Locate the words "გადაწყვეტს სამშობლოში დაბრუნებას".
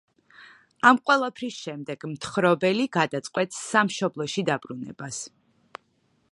2.97-5.21